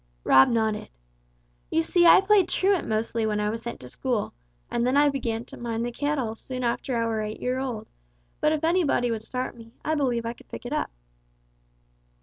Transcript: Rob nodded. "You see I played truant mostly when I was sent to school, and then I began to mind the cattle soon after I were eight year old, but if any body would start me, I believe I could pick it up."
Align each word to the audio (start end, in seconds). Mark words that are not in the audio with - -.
Rob 0.23 0.49
nodded. 0.49 0.89
"You 1.69 1.83
see 1.83 2.07
I 2.07 2.21
played 2.21 2.49
truant 2.49 2.87
mostly 2.87 3.27
when 3.27 3.39
I 3.39 3.51
was 3.51 3.61
sent 3.61 3.79
to 3.81 3.87
school, 3.87 4.33
and 4.71 4.83
then 4.83 4.97
I 4.97 5.09
began 5.09 5.45
to 5.45 5.57
mind 5.57 5.85
the 5.85 5.91
cattle 5.91 6.33
soon 6.33 6.63
after 6.63 6.97
I 6.97 7.05
were 7.05 7.21
eight 7.21 7.39
year 7.39 7.59
old, 7.59 7.87
but 8.39 8.51
if 8.51 8.63
any 8.63 8.83
body 8.83 9.11
would 9.11 9.21
start 9.21 9.55
me, 9.55 9.75
I 9.85 9.93
believe 9.93 10.25
I 10.25 10.33
could 10.33 10.47
pick 10.49 10.65
it 10.65 10.73
up." 10.73 10.89